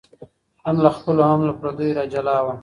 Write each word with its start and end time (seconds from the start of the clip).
هم 0.65 0.75
له 0.85 0.89
خپلو 0.97 1.21
هم 1.31 1.41
پردیو 1.59 1.95
را 1.97 2.03
جلا 2.13 2.37
وه 2.45 2.53